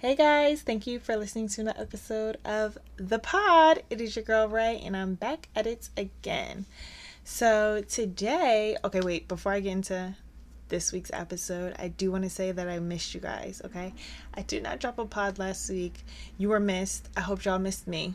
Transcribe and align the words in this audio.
Hey 0.00 0.14
guys, 0.14 0.62
thank 0.62 0.86
you 0.86 0.98
for 0.98 1.14
listening 1.14 1.48
to 1.48 1.60
another 1.60 1.82
episode 1.82 2.38
of 2.42 2.78
The 2.96 3.18
Pod. 3.18 3.82
It 3.90 4.00
is 4.00 4.16
your 4.16 4.24
girl 4.24 4.48
Ray, 4.48 4.80
and 4.82 4.96
I'm 4.96 5.14
back 5.14 5.50
at 5.54 5.66
it 5.66 5.90
again. 5.94 6.64
So, 7.22 7.82
today, 7.86 8.78
okay, 8.82 9.02
wait, 9.02 9.28
before 9.28 9.52
I 9.52 9.60
get 9.60 9.72
into 9.72 10.16
this 10.68 10.90
week's 10.90 11.10
episode, 11.12 11.76
I 11.78 11.88
do 11.88 12.10
want 12.10 12.24
to 12.24 12.30
say 12.30 12.50
that 12.50 12.66
I 12.66 12.78
missed 12.78 13.12
you 13.12 13.20
guys, 13.20 13.60
okay? 13.62 13.92
I 14.32 14.40
did 14.40 14.62
not 14.62 14.80
drop 14.80 14.98
a 14.98 15.04
pod 15.04 15.38
last 15.38 15.68
week. 15.68 16.02
You 16.38 16.48
were 16.48 16.60
missed. 16.60 17.10
I 17.14 17.20
hope 17.20 17.44
y'all 17.44 17.58
missed 17.58 17.86
me 17.86 18.14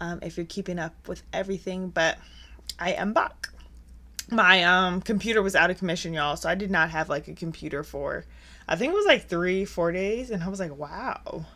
um, 0.00 0.20
if 0.22 0.38
you're 0.38 0.46
keeping 0.46 0.78
up 0.78 0.94
with 1.06 1.22
everything, 1.34 1.90
but 1.90 2.16
I 2.78 2.92
am 2.92 3.12
back. 3.12 3.50
My 4.30 4.64
um, 4.64 5.02
computer 5.02 5.42
was 5.42 5.54
out 5.54 5.70
of 5.70 5.76
commission, 5.76 6.14
y'all, 6.14 6.36
so 6.36 6.48
I 6.48 6.54
did 6.54 6.70
not 6.70 6.88
have 6.88 7.10
like 7.10 7.28
a 7.28 7.34
computer 7.34 7.82
for 7.82 8.24
I 8.68 8.76
think 8.76 8.92
it 8.92 8.96
was 8.96 9.06
like 9.06 9.28
three, 9.28 9.64
four 9.64 9.92
days, 9.92 10.30
and 10.30 10.42
I 10.42 10.48
was 10.48 10.60
like, 10.60 10.76
wow. 10.76 11.46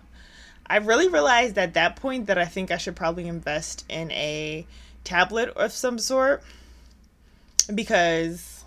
I 0.66 0.78
really 0.78 1.08
realized 1.08 1.58
at 1.58 1.74
that 1.74 1.96
point 1.96 2.26
that 2.26 2.38
I 2.38 2.46
think 2.46 2.70
I 2.70 2.78
should 2.78 2.96
probably 2.96 3.28
invest 3.28 3.84
in 3.88 4.10
a 4.12 4.66
tablet 5.04 5.50
of 5.50 5.72
some 5.72 5.98
sort 5.98 6.42
because 7.74 8.64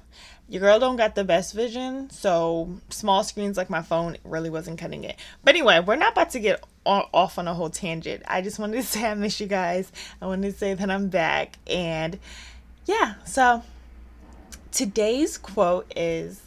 your 0.48 0.62
girl 0.62 0.80
don't 0.80 0.96
got 0.96 1.16
the 1.16 1.24
best 1.24 1.56
vision, 1.56 2.12
so 2.12 2.70
small 2.90 3.24
screens 3.24 3.58
like 3.58 3.72
my 3.72 3.82
phone 3.82 4.18
really 4.24 4.52
wasn't 4.52 4.78
cutting 4.78 5.04
it. 5.04 5.16
But 5.44 5.56
anyway, 5.56 5.80
we're 5.80 5.96
not 5.96 6.12
about 6.12 6.30
to 6.32 6.40
get 6.40 6.64
off 6.86 7.40
on 7.40 7.48
a 7.48 7.54
whole 7.56 7.72
tangent. 7.72 8.22
I 8.28 8.42
just 8.42 8.60
wanted 8.60 8.78
to 8.78 8.84
say 8.88 9.06
I 9.06 9.16
miss 9.16 9.40
you 9.40 9.48
guys. 9.48 9.92
I 10.22 10.28
wanted 10.28 10.52
to 10.52 10.58
say 10.58 10.76
that 10.76 10.92
I'm 10.92 11.08
back, 11.08 11.58
and 11.66 12.20
yeah. 12.86 13.16
So 13.26 13.64
today's 14.72 15.40
quote 15.40 15.92
is 15.96 16.45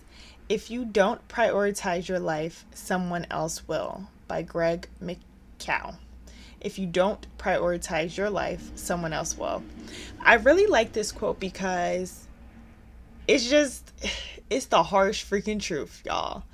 if 0.48 0.70
You 0.70 0.84
Don't 0.84 1.26
Prioritize 1.28 2.08
Your 2.08 2.18
Life, 2.18 2.64
Someone 2.72 3.26
Else 3.30 3.68
Will 3.68 4.08
by 4.26 4.42
Greg 4.42 4.88
McKeown. 5.02 5.96
If 6.60 6.78
you 6.78 6.86
don't 6.86 7.24
prioritize 7.38 8.16
your 8.16 8.30
life, 8.30 8.70
someone 8.74 9.12
else 9.12 9.36
will. 9.36 9.62
I 10.20 10.34
really 10.34 10.66
like 10.66 10.92
this 10.92 11.12
quote 11.12 11.38
because 11.38 12.26
it's 13.28 13.48
just, 13.48 13.92
it's 14.50 14.66
the 14.66 14.82
harsh 14.82 15.24
freaking 15.24 15.60
truth, 15.60 16.02
y'all. 16.04 16.44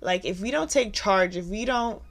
Like, 0.00 0.24
if 0.24 0.40
we 0.40 0.50
don't 0.50 0.68
take 0.68 0.92
charge, 0.92 1.36
if 1.36 1.46
we 1.46 1.64
don't 1.64 2.02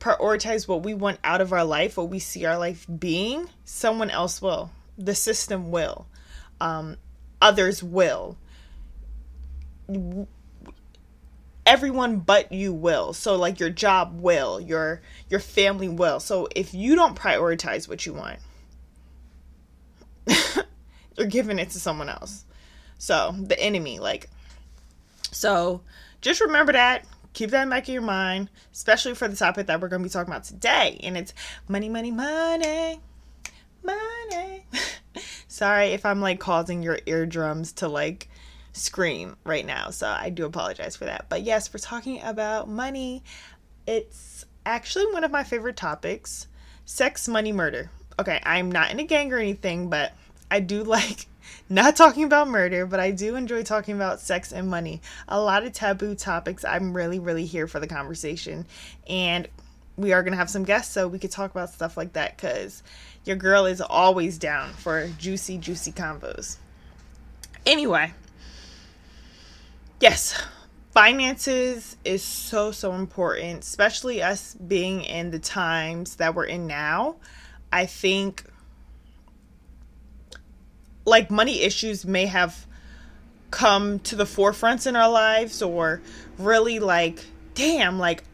prioritize 0.00 0.66
what 0.66 0.82
we 0.82 0.94
want 0.94 1.20
out 1.22 1.40
of 1.40 1.52
our 1.52 1.64
life, 1.64 1.96
what 1.96 2.08
we 2.08 2.18
see 2.18 2.44
our 2.44 2.58
life 2.58 2.86
being, 2.98 3.48
someone 3.64 4.10
else 4.10 4.42
will. 4.42 4.70
The 4.98 5.14
system 5.14 5.70
will. 5.70 6.06
Um, 6.60 6.96
others 7.40 7.82
will 7.82 8.36
everyone 11.66 12.18
but 12.18 12.52
you 12.52 12.72
will. 12.72 13.12
So 13.12 13.36
like 13.36 13.60
your 13.60 13.70
job 13.70 14.20
will 14.20 14.60
your 14.60 15.00
your 15.28 15.40
family 15.40 15.88
will. 15.88 16.20
So 16.20 16.48
if 16.54 16.74
you 16.74 16.94
don't 16.94 17.18
prioritize 17.18 17.88
what 17.88 18.06
you 18.06 18.12
want 18.14 18.38
you're 21.16 21.26
giving 21.26 21.58
it 21.58 21.70
to 21.70 21.80
someone 21.80 22.08
else. 22.08 22.44
So 22.98 23.34
the 23.38 23.58
enemy 23.58 23.98
like 23.98 24.30
so 25.30 25.82
just 26.20 26.40
remember 26.40 26.72
that. 26.72 27.04
Keep 27.32 27.50
that 27.50 27.64
in 27.64 27.70
back 27.70 27.84
of 27.84 27.88
your 27.88 28.02
mind 28.02 28.50
especially 28.72 29.14
for 29.14 29.28
the 29.28 29.36
topic 29.36 29.66
that 29.66 29.80
we're 29.80 29.88
going 29.88 30.02
to 30.02 30.08
be 30.08 30.12
talking 30.12 30.32
about 30.32 30.44
today 30.44 31.00
and 31.02 31.16
it's 31.16 31.34
money 31.68 31.88
money 31.88 32.10
money 32.10 33.00
money. 33.82 34.66
Sorry 35.48 35.88
if 35.88 36.04
i'm 36.04 36.20
like 36.20 36.40
causing 36.40 36.82
your 36.82 36.98
eardrums 37.06 37.72
to 37.72 37.88
like 37.88 38.28
scream 38.74 39.36
right 39.44 39.64
now. 39.64 39.90
So 39.90 40.06
I 40.06 40.28
do 40.28 40.44
apologize 40.44 40.96
for 40.96 41.06
that. 41.06 41.26
But 41.28 41.42
yes, 41.42 41.72
we're 41.72 41.78
talking 41.78 42.20
about 42.22 42.68
money. 42.68 43.22
It's 43.86 44.44
actually 44.66 45.06
one 45.06 45.24
of 45.24 45.30
my 45.30 45.44
favorite 45.44 45.76
topics 45.76 46.48
sex, 46.84 47.26
money, 47.26 47.50
murder. 47.50 47.90
Okay, 48.18 48.40
I'm 48.44 48.70
not 48.70 48.90
in 48.90 49.00
a 49.00 49.04
gang 49.04 49.32
or 49.32 49.38
anything, 49.38 49.88
but 49.88 50.12
I 50.50 50.60
do 50.60 50.82
like 50.84 51.26
not 51.68 51.96
talking 51.96 52.24
about 52.24 52.48
murder, 52.48 52.84
but 52.84 53.00
I 53.00 53.10
do 53.10 53.36
enjoy 53.36 53.62
talking 53.62 53.94
about 53.94 54.20
sex 54.20 54.52
and 54.52 54.68
money. 54.68 55.00
A 55.28 55.40
lot 55.40 55.64
of 55.64 55.72
taboo 55.72 56.14
topics. 56.14 56.64
I'm 56.64 56.94
really, 56.94 57.18
really 57.18 57.46
here 57.46 57.66
for 57.66 57.80
the 57.80 57.86
conversation. 57.86 58.66
And 59.08 59.48
we 59.96 60.12
are 60.12 60.22
going 60.22 60.32
to 60.32 60.38
have 60.38 60.50
some 60.50 60.64
guests 60.64 60.92
so 60.92 61.06
we 61.06 61.18
could 61.18 61.30
talk 61.30 61.52
about 61.52 61.70
stuff 61.70 61.96
like 61.96 62.14
that 62.14 62.36
because 62.36 62.82
your 63.24 63.36
girl 63.36 63.64
is 63.64 63.80
always 63.80 64.38
down 64.38 64.72
for 64.74 65.08
juicy, 65.18 65.56
juicy 65.56 65.92
combos. 65.92 66.56
Anyway, 67.64 68.12
yes, 70.00 70.40
finances 70.92 71.96
is 72.04 72.22
so 72.22 72.72
so 72.72 72.92
important, 72.92 73.64
especially 73.64 74.22
us 74.22 74.54
being 74.54 75.02
in 75.02 75.30
the 75.30 75.38
times 75.38 76.16
that 76.16 76.34
we're 76.34 76.44
in 76.44 76.66
now. 76.66 77.16
I 77.72 77.86
think 77.86 78.44
like 81.04 81.30
money 81.30 81.60
issues 81.60 82.04
may 82.04 82.26
have 82.26 82.66
come 83.50 84.00
to 84.00 84.16
the 84.16 84.24
forefronts 84.24 84.86
in 84.86 84.96
our 84.96 85.08
lives 85.08 85.62
or 85.62 86.00
really 86.38 86.80
like 86.80 87.24
damn 87.54 88.00
like 88.00 88.24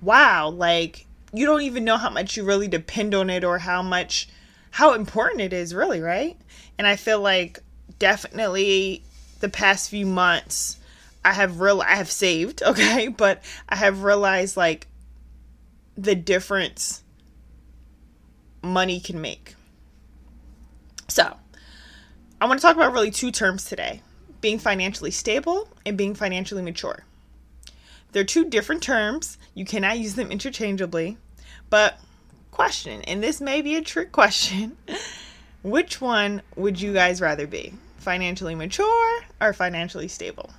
wow 0.00 0.48
like 0.48 1.06
you 1.32 1.46
don't 1.46 1.62
even 1.62 1.84
know 1.84 1.96
how 1.96 2.10
much 2.10 2.36
you 2.36 2.42
really 2.42 2.66
depend 2.66 3.14
on 3.14 3.30
it 3.30 3.44
or 3.44 3.58
how 3.58 3.82
much 3.82 4.28
how 4.72 4.94
important 4.94 5.40
it 5.40 5.52
is 5.52 5.72
really 5.74 6.00
right 6.00 6.36
and 6.76 6.88
i 6.88 6.96
feel 6.96 7.20
like 7.20 7.60
definitely 8.00 9.04
the 9.40 9.48
past 9.48 9.90
few 9.90 10.06
months 10.06 10.76
I 11.24 11.32
have 11.32 11.60
real 11.60 11.82
I 11.82 11.96
have 11.96 12.10
saved, 12.10 12.62
okay, 12.66 13.08
but 13.08 13.42
I 13.68 13.76
have 13.76 14.02
realized 14.02 14.56
like 14.56 14.86
the 15.96 16.14
difference 16.14 17.02
money 18.62 19.00
can 19.00 19.20
make. 19.20 19.54
So, 21.08 21.36
I 22.40 22.46
want 22.46 22.60
to 22.60 22.66
talk 22.66 22.76
about 22.76 22.92
really 22.92 23.10
two 23.10 23.30
terms 23.30 23.64
today 23.64 24.02
being 24.40 24.58
financially 24.58 25.10
stable 25.10 25.68
and 25.84 25.98
being 25.98 26.14
financially 26.14 26.62
mature. 26.62 27.04
They're 28.12 28.24
two 28.24 28.48
different 28.48 28.82
terms. 28.82 29.36
You 29.52 29.66
cannot 29.66 29.98
use 29.98 30.14
them 30.14 30.30
interchangeably. 30.30 31.18
But, 31.68 31.98
question, 32.50 33.02
and 33.02 33.22
this 33.22 33.40
may 33.42 33.60
be 33.60 33.76
a 33.76 33.82
trick 33.82 34.12
question 34.12 34.78
which 35.62 36.00
one 36.00 36.40
would 36.56 36.80
you 36.80 36.94
guys 36.94 37.20
rather 37.20 37.46
be? 37.46 37.74
financially 38.00 38.54
mature 38.54 39.20
or 39.40 39.52
financially 39.52 40.08
stable. 40.08 40.50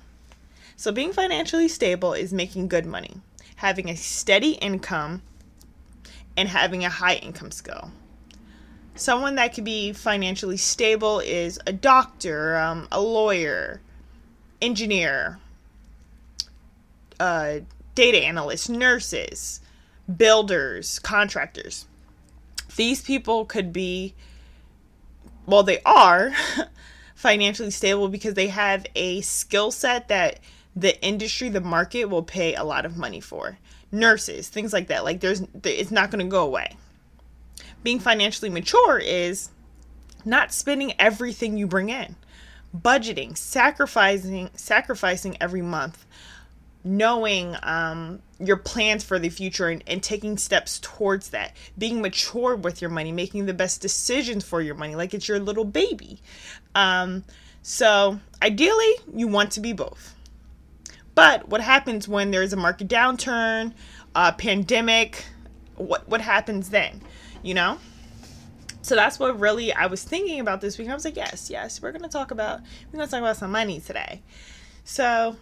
So, 0.76 0.90
being 0.90 1.12
financially 1.12 1.68
stable 1.68 2.12
is 2.12 2.32
making 2.32 2.68
good 2.68 2.86
money, 2.86 3.20
having 3.56 3.88
a 3.88 3.96
steady 3.96 4.52
income, 4.52 5.22
and 6.36 6.48
having 6.48 6.84
a 6.84 6.88
high 6.88 7.16
income 7.16 7.50
skill. 7.50 7.90
Someone 8.94 9.36
that 9.36 9.54
could 9.54 9.64
be 9.64 9.92
financially 9.92 10.56
stable 10.56 11.20
is 11.20 11.58
a 11.66 11.72
doctor, 11.72 12.56
um, 12.56 12.88
a 12.92 13.00
lawyer, 13.00 13.80
engineer, 14.60 15.38
uh, 17.18 17.60
data 17.94 18.18
analysts, 18.18 18.68
nurses, 18.68 19.60
builders, 20.14 20.98
contractors. 20.98 21.86
These 22.76 23.02
people 23.02 23.44
could 23.44 23.72
be, 23.72 24.14
well, 25.46 25.62
they 25.62 25.80
are 25.84 26.32
financially 27.22 27.70
stable 27.70 28.08
because 28.08 28.34
they 28.34 28.48
have 28.48 28.84
a 28.96 29.20
skill 29.20 29.70
set 29.70 30.08
that 30.08 30.40
the 30.74 31.00
industry, 31.04 31.48
the 31.48 31.60
market 31.60 32.06
will 32.06 32.24
pay 32.24 32.56
a 32.56 32.64
lot 32.64 32.84
of 32.84 32.96
money 32.96 33.20
for. 33.20 33.58
Nurses, 33.92 34.48
things 34.48 34.72
like 34.72 34.88
that. 34.88 35.04
Like 35.04 35.20
there's 35.20 35.40
it's 35.62 35.92
not 35.92 36.10
going 36.10 36.24
to 36.24 36.28
go 36.28 36.44
away. 36.44 36.76
Being 37.84 38.00
financially 38.00 38.50
mature 38.50 38.98
is 38.98 39.50
not 40.24 40.52
spending 40.52 40.94
everything 40.98 41.56
you 41.56 41.68
bring 41.68 41.90
in. 41.90 42.16
Budgeting, 42.76 43.36
sacrificing 43.36 44.50
sacrificing 44.56 45.36
every 45.40 45.62
month 45.62 46.04
knowing 46.84 47.56
um, 47.62 48.20
your 48.40 48.56
plans 48.56 49.04
for 49.04 49.18
the 49.18 49.28
future 49.28 49.68
and, 49.68 49.84
and 49.86 50.02
taking 50.02 50.36
steps 50.36 50.80
towards 50.80 51.30
that, 51.30 51.54
being 51.78 52.00
mature 52.00 52.56
with 52.56 52.80
your 52.80 52.90
money, 52.90 53.12
making 53.12 53.46
the 53.46 53.54
best 53.54 53.80
decisions 53.80 54.44
for 54.44 54.60
your 54.60 54.74
money, 54.74 54.94
like 54.96 55.14
it's 55.14 55.28
your 55.28 55.38
little 55.38 55.64
baby. 55.64 56.20
Um, 56.74 57.24
so, 57.62 58.18
ideally, 58.42 58.94
you 59.14 59.28
want 59.28 59.52
to 59.52 59.60
be 59.60 59.72
both. 59.72 60.14
But 61.14 61.48
what 61.48 61.60
happens 61.60 62.08
when 62.08 62.30
there's 62.30 62.52
a 62.52 62.56
market 62.56 62.88
downturn, 62.88 63.74
a 64.14 64.32
pandemic? 64.32 65.24
What 65.76 66.08
what 66.08 66.20
happens 66.20 66.70
then? 66.70 67.02
you 67.42 67.54
know? 67.54 67.78
So 68.82 68.96
that's 68.96 69.18
what 69.18 69.38
really 69.38 69.72
I 69.72 69.86
was 69.86 70.02
thinking 70.02 70.40
about 70.40 70.60
this 70.60 70.78
week. 70.78 70.88
I 70.88 70.94
was 70.94 71.04
like, 71.04 71.16
yes, 71.16 71.50
yes, 71.50 71.80
we're 71.80 71.92
gonna 71.92 72.08
talk 72.08 72.30
about 72.30 72.60
we're 72.60 72.98
gonna 72.98 73.10
talk 73.10 73.20
about 73.20 73.36
some 73.36 73.52
money 73.52 73.80
today. 73.80 74.22
So 74.84 75.36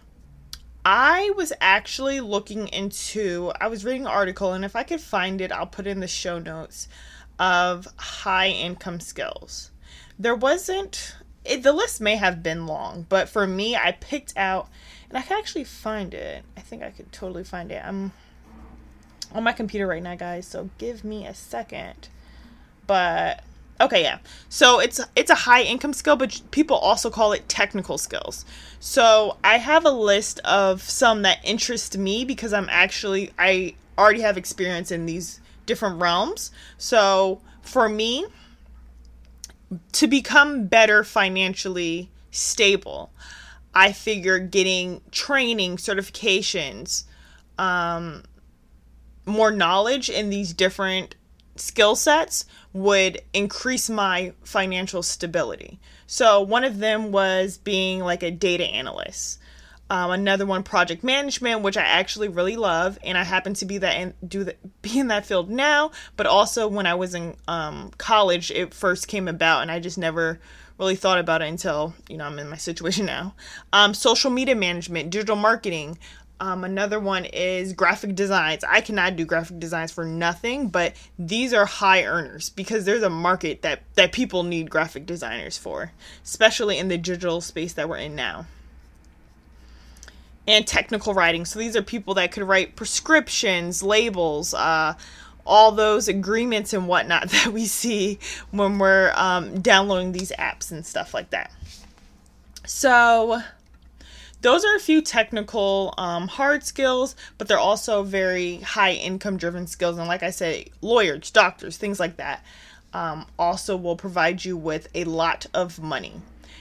I 0.85 1.31
was 1.35 1.51
actually 1.59 2.19
looking 2.19 2.67
into 2.67 3.51
I 3.59 3.67
was 3.67 3.83
reading 3.83 4.03
an 4.03 4.07
article 4.07 4.53
and 4.53 4.63
if 4.63 4.75
I 4.75 4.83
could 4.83 5.01
find 5.01 5.41
it, 5.41 5.51
I'll 5.51 5.65
put 5.65 5.87
in 5.87 6.01
the 6.01 6.07
show 6.07 6.37
notes 6.37 6.87
of 7.39 7.87
high 7.97 8.49
income 8.49 8.99
skills. 8.99 9.71
There 10.19 10.35
wasn't 10.35 11.15
it, 11.43 11.63
the 11.63 11.73
list 11.73 12.01
may 12.01 12.15
have 12.15 12.43
been 12.43 12.67
long, 12.67 13.05
but 13.09 13.29
for 13.29 13.47
me, 13.47 13.75
I 13.75 13.93
picked 13.93 14.33
out, 14.37 14.69
and 15.09 15.17
I 15.17 15.21
can 15.21 15.37
actually 15.37 15.63
find 15.63 16.13
it. 16.13 16.43
I 16.55 16.61
think 16.61 16.83
I 16.83 16.91
could 16.91 17.11
totally 17.11 17.43
find 17.43 17.71
it. 17.71 17.81
I'm 17.83 18.11
on 19.33 19.43
my 19.43 19.53
computer 19.53 19.87
right 19.87 20.03
now, 20.03 20.15
guys. 20.15 20.47
So 20.47 20.69
give 20.77 21.03
me 21.03 21.25
a 21.25 21.33
second. 21.33 22.09
But 22.87 23.43
okay, 23.79 24.03
yeah. 24.03 24.19
So 24.49 24.79
it's 24.79 24.99
it's 25.15 25.31
a 25.31 25.35
high 25.35 25.63
income 25.63 25.93
skill, 25.93 26.15
but 26.15 26.41
people 26.51 26.77
also 26.77 27.09
call 27.09 27.31
it 27.31 27.47
technical 27.49 27.97
skills. 27.97 28.45
So 28.79 29.37
I 29.43 29.57
have 29.57 29.85
a 29.85 29.91
list 29.91 30.39
of 30.39 30.81
some 30.81 31.23
that 31.23 31.39
interest 31.43 31.97
me 31.97 32.25
because 32.25 32.53
I'm 32.53 32.67
actually 32.69 33.31
I 33.39 33.75
already 33.97 34.21
have 34.21 34.37
experience 34.37 34.91
in 34.91 35.05
these 35.05 35.39
different 35.65 36.01
realms. 36.01 36.51
So 36.77 37.39
for 37.61 37.87
me, 37.87 38.25
to 39.93 40.07
become 40.07 40.67
better 40.67 41.03
financially 41.03 42.09
stable, 42.31 43.11
I 43.73 43.91
figure 43.91 44.39
getting 44.39 45.01
training, 45.11 45.77
certifications, 45.77 47.03
um, 47.57 48.23
more 49.25 49.51
knowledge 49.51 50.09
in 50.09 50.29
these 50.29 50.53
different 50.53 51.15
skill 51.55 51.95
sets 51.95 52.45
would 52.73 53.21
increase 53.33 53.89
my 53.89 54.33
financial 54.43 55.03
stability. 55.03 55.79
So, 56.07 56.41
one 56.41 56.63
of 56.63 56.79
them 56.79 57.11
was 57.11 57.57
being 57.57 57.99
like 57.99 58.23
a 58.23 58.31
data 58.31 58.65
analyst. 58.65 59.39
Um, 59.91 60.11
another 60.11 60.45
one, 60.45 60.63
project 60.63 61.03
management, 61.03 61.63
which 61.63 61.75
I 61.75 61.81
actually 61.81 62.29
really 62.29 62.55
love, 62.55 62.97
and 63.03 63.17
I 63.17 63.25
happen 63.25 63.53
to 63.55 63.65
be 63.65 63.77
that 63.79 63.97
and 63.97 64.13
do 64.25 64.45
that 64.45 64.57
be 64.81 64.97
in 64.97 65.09
that 65.09 65.25
field 65.25 65.49
now. 65.49 65.91
But 66.15 66.27
also, 66.27 66.69
when 66.69 66.85
I 66.85 66.95
was 66.95 67.13
in 67.13 67.35
um, 67.49 67.91
college, 67.97 68.51
it 68.51 68.73
first 68.73 69.09
came 69.09 69.27
about, 69.27 69.63
and 69.63 69.69
I 69.69 69.81
just 69.81 69.97
never 69.97 70.39
really 70.79 70.95
thought 70.95 71.19
about 71.19 71.41
it 71.41 71.49
until 71.49 71.93
you 72.07 72.15
know 72.15 72.23
I'm 72.23 72.39
in 72.39 72.49
my 72.49 72.55
situation 72.55 73.05
now. 73.17 73.35
Um, 73.73 73.93
social 73.93 74.31
media 74.31 74.55
management, 74.55 75.09
digital 75.09 75.35
marketing. 75.35 75.97
Um, 76.39 76.63
another 76.63 76.99
one 76.99 77.25
is 77.25 77.73
graphic 77.73 78.15
designs. 78.15 78.63
I 78.63 78.79
cannot 78.79 79.17
do 79.17 79.25
graphic 79.25 79.59
designs 79.59 79.91
for 79.91 80.05
nothing, 80.05 80.69
but 80.69 80.95
these 81.19 81.53
are 81.53 81.65
high 81.65 82.05
earners 82.05 82.49
because 82.49 82.85
there's 82.85 83.03
a 83.03 83.09
market 83.09 83.61
that 83.63 83.81
that 83.95 84.13
people 84.13 84.43
need 84.43 84.69
graphic 84.69 85.05
designers 85.05 85.57
for, 85.57 85.91
especially 86.23 86.77
in 86.77 86.87
the 86.87 86.97
digital 86.97 87.41
space 87.41 87.73
that 87.73 87.89
we're 87.89 87.97
in 87.97 88.15
now 88.15 88.45
and 90.47 90.65
technical 90.65 91.13
writing. 91.13 91.45
So 91.45 91.59
these 91.59 91.75
are 91.75 91.81
people 91.81 92.15
that 92.15 92.31
could 92.31 92.43
write 92.43 92.75
prescriptions, 92.75 93.83
labels, 93.83 94.53
uh, 94.53 94.95
all 95.45 95.71
those 95.71 96.07
agreements 96.07 96.73
and 96.73 96.87
whatnot 96.87 97.29
that 97.29 97.47
we 97.47 97.65
see 97.65 98.19
when 98.51 98.79
we're 98.79 99.11
um, 99.15 99.61
downloading 99.61 100.11
these 100.11 100.31
apps 100.37 100.71
and 100.71 100.85
stuff 100.85 101.13
like 101.13 101.29
that. 101.31 101.51
So 102.65 103.41
those 104.41 104.65
are 104.65 104.75
a 104.75 104.79
few 104.79 105.01
technical 105.01 105.93
um, 105.97 106.27
hard 106.27 106.63
skills, 106.63 107.15
but 107.37 107.47
they're 107.47 107.59
also 107.59 108.03
very 108.03 108.57
high 108.57 108.93
income 108.93 109.37
driven 109.37 109.67
skills. 109.67 109.97
And 109.97 110.07
like 110.07 110.23
I 110.23 110.31
said, 110.31 110.69
lawyers, 110.81 111.31
doctors, 111.31 111.77
things 111.77 111.99
like 111.99 112.17
that 112.17 112.43
um, 112.93 113.25
also 113.37 113.75
will 113.75 113.95
provide 113.95 114.43
you 114.43 114.57
with 114.57 114.87
a 114.95 115.03
lot 115.03 115.45
of 115.53 115.79
money. 115.81 116.13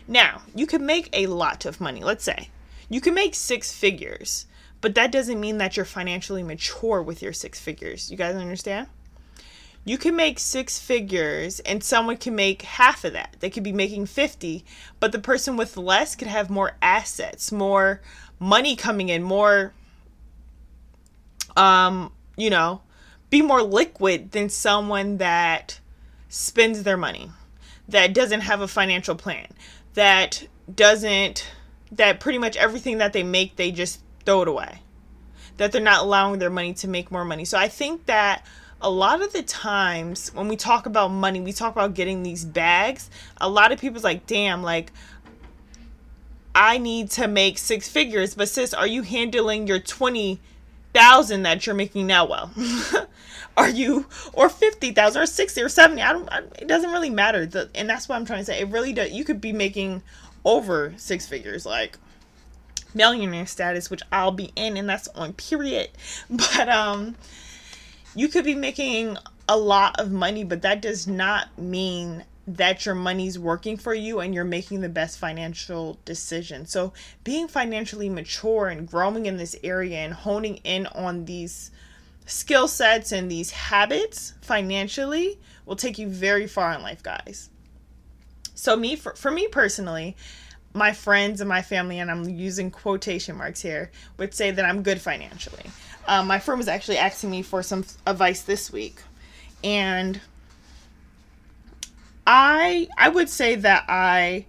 Now, 0.06 0.42
you 0.54 0.66
can 0.66 0.84
make 0.84 1.08
a 1.12 1.26
lot 1.26 1.64
of 1.64 1.80
money. 1.80 2.02
Let's 2.02 2.24
say 2.24 2.48
you 2.90 3.00
can 3.00 3.14
make 3.14 3.34
six 3.34 3.72
figures, 3.72 4.46
but 4.80 4.94
that 4.96 5.12
doesn't 5.12 5.40
mean 5.40 5.58
that 5.58 5.76
you're 5.76 5.86
financially 5.86 6.42
mature 6.42 7.00
with 7.00 7.22
your 7.22 7.32
six 7.32 7.58
figures. 7.58 8.10
You 8.10 8.16
guys 8.16 8.34
understand? 8.34 8.88
You 9.84 9.96
can 9.96 10.14
make 10.14 10.38
six 10.38 10.78
figures 10.78 11.60
and 11.60 11.82
someone 11.82 12.18
can 12.18 12.34
make 12.34 12.62
half 12.62 13.04
of 13.04 13.14
that. 13.14 13.36
They 13.40 13.48
could 13.48 13.62
be 13.62 13.72
making 13.72 14.06
50, 14.06 14.64
but 14.98 15.12
the 15.12 15.18
person 15.18 15.56
with 15.56 15.76
less 15.78 16.14
could 16.14 16.28
have 16.28 16.50
more 16.50 16.76
assets, 16.82 17.50
more 17.50 18.02
money 18.38 18.76
coming 18.76 19.08
in, 19.08 19.22
more 19.22 19.72
um, 21.56 22.12
you 22.36 22.50
know, 22.50 22.82
be 23.30 23.42
more 23.42 23.62
liquid 23.62 24.32
than 24.32 24.48
someone 24.48 25.18
that 25.18 25.78
spends 26.28 26.82
their 26.82 26.96
money, 26.96 27.30
that 27.88 28.12
doesn't 28.14 28.40
have 28.40 28.60
a 28.60 28.68
financial 28.68 29.14
plan, 29.14 29.46
that 29.94 30.46
doesn't 30.74 31.48
that 31.92 32.20
pretty 32.20 32.38
much 32.38 32.56
everything 32.56 32.98
that 32.98 33.12
they 33.12 33.22
make, 33.22 33.56
they 33.56 33.70
just 33.70 34.00
throw 34.24 34.42
it 34.42 34.48
away. 34.48 34.80
That 35.56 35.72
they're 35.72 35.80
not 35.80 36.02
allowing 36.02 36.38
their 36.38 36.50
money 36.50 36.72
to 36.74 36.88
make 36.88 37.10
more 37.10 37.24
money. 37.24 37.44
So 37.44 37.58
I 37.58 37.68
think 37.68 38.06
that 38.06 38.46
a 38.80 38.90
lot 38.90 39.20
of 39.20 39.32
the 39.32 39.42
times 39.42 40.32
when 40.34 40.48
we 40.48 40.56
talk 40.56 40.86
about 40.86 41.08
money, 41.08 41.40
we 41.40 41.52
talk 41.52 41.72
about 41.72 41.94
getting 41.94 42.22
these 42.22 42.44
bags. 42.44 43.10
A 43.40 43.48
lot 43.48 43.72
of 43.72 43.80
people's 43.80 44.04
like, 44.04 44.26
damn, 44.26 44.62
like, 44.62 44.92
I 46.54 46.78
need 46.78 47.10
to 47.12 47.28
make 47.28 47.58
six 47.58 47.88
figures. 47.88 48.34
But 48.34 48.48
sis, 48.48 48.72
are 48.72 48.86
you 48.86 49.02
handling 49.02 49.66
your 49.66 49.78
20,000 49.78 51.42
that 51.42 51.66
you're 51.66 51.74
making 51.74 52.06
now 52.06 52.26
well? 52.26 52.50
are 53.56 53.68
you 53.68 54.06
or 54.32 54.48
50,000 54.48 55.22
or 55.22 55.26
60 55.26 55.62
or 55.62 55.68
70? 55.68 56.02
I 56.02 56.12
don't 56.12 56.28
I, 56.32 56.38
it 56.58 56.66
doesn't 56.66 56.90
really 56.90 57.10
matter. 57.10 57.46
The, 57.46 57.70
and 57.74 57.88
that's 57.88 58.08
what 58.08 58.16
I'm 58.16 58.24
trying 58.24 58.40
to 58.40 58.44
say. 58.44 58.60
It 58.60 58.68
really 58.68 58.92
does. 58.92 59.10
You 59.10 59.24
could 59.24 59.40
be 59.40 59.52
making 59.52 60.02
over 60.44 60.94
six 60.96 61.26
figures, 61.26 61.66
like 61.66 61.98
millionaire 62.94 63.46
status, 63.46 63.90
which 63.90 64.02
I'll 64.10 64.32
be 64.32 64.52
in, 64.56 64.76
and 64.76 64.88
that's 64.88 65.08
on 65.08 65.32
period. 65.34 65.90
But 66.30 66.68
um, 66.68 67.16
you 68.14 68.28
could 68.28 68.44
be 68.44 68.54
making 68.54 69.16
a 69.48 69.56
lot 69.56 69.98
of 69.98 70.10
money, 70.10 70.44
but 70.44 70.62
that 70.62 70.80
does 70.82 71.06
not 71.06 71.58
mean 71.58 72.24
that 72.46 72.84
your 72.84 72.94
money's 72.94 73.38
working 73.38 73.76
for 73.76 73.94
you 73.94 74.20
and 74.20 74.34
you're 74.34 74.44
making 74.44 74.80
the 74.80 74.88
best 74.88 75.18
financial 75.18 75.98
decision. 76.04 76.66
So, 76.66 76.92
being 77.22 77.48
financially 77.48 78.08
mature 78.08 78.68
and 78.68 78.88
growing 78.88 79.26
in 79.26 79.36
this 79.36 79.54
area 79.62 79.98
and 79.98 80.12
honing 80.12 80.56
in 80.64 80.86
on 80.88 81.26
these 81.26 81.70
skill 82.26 82.68
sets 82.68 83.12
and 83.12 83.30
these 83.30 83.50
habits 83.50 84.34
financially 84.40 85.38
will 85.66 85.76
take 85.76 85.98
you 85.98 86.08
very 86.08 86.46
far 86.46 86.72
in 86.72 86.82
life, 86.82 87.02
guys. 87.02 87.50
So 88.60 88.76
me 88.76 88.94
for, 88.94 89.14
for 89.14 89.30
me 89.30 89.48
personally, 89.48 90.18
my 90.74 90.92
friends 90.92 91.40
and 91.40 91.48
my 91.48 91.62
family, 91.62 91.98
and 91.98 92.10
I'm 92.10 92.28
using 92.28 92.70
quotation 92.70 93.38
marks 93.38 93.62
here, 93.62 93.90
would 94.18 94.34
say 94.34 94.50
that 94.50 94.66
I'm 94.66 94.82
good 94.82 95.00
financially. 95.00 95.64
Um, 96.06 96.26
my 96.26 96.38
friend 96.38 96.58
was 96.58 96.68
actually 96.68 96.98
asking 96.98 97.30
me 97.30 97.40
for 97.40 97.62
some 97.62 97.86
advice 98.06 98.42
this 98.42 98.70
week, 98.70 99.00
and 99.64 100.20
I 102.26 102.88
I 102.98 103.08
would 103.08 103.30
say 103.30 103.54
that 103.54 103.86
I 103.88 104.44